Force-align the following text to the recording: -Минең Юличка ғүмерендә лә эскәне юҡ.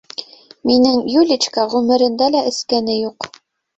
-Минең 0.69 1.03
Юличка 1.15 1.67
ғүмерендә 1.75 2.31
лә 2.37 2.43
эскәне 2.53 2.97
юҡ. 3.01 3.29